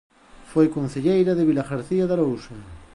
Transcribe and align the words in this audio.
Foi 0.51 0.67
concelleira 0.75 1.31
de 1.35 1.47
Vilagarcía 1.49 2.05
de 2.07 2.15
Arousa. 2.15 2.55